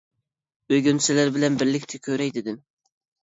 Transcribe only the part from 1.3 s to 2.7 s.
بىلەن بىرلىكتە كۆرەي دېدىم.